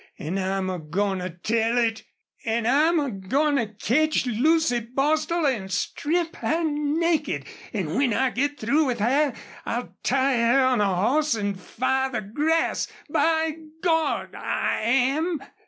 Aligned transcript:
An' 0.17 0.39
I'm 0.39 0.67
a 0.71 0.79
goin' 0.79 1.19
to 1.19 1.29
tell 1.29 1.77
it!... 1.77 2.01
An' 2.43 2.65
I'm 2.65 2.99
a 2.99 3.11
goin' 3.11 3.57
to 3.57 3.67
ketch 3.67 4.25
Lucy 4.25 4.79
Bostil 4.79 5.45
an' 5.45 5.69
strip 5.69 6.37
her 6.37 6.63
naked, 6.63 7.45
an' 7.71 7.93
when 7.93 8.11
I 8.11 8.31
git 8.31 8.59
through 8.59 8.85
with 8.85 8.97
her 8.97 9.31
I'll 9.63 9.95
tie 10.01 10.37
her 10.37 10.63
on 10.65 10.81
a 10.81 10.85
hoss 10.85 11.37
an' 11.37 11.53
fire 11.53 12.09
the 12.13 12.21
grass! 12.21 12.87
By 13.11 13.55
Gawd! 13.83 14.33
I 14.33 14.79
am!" 14.81 15.39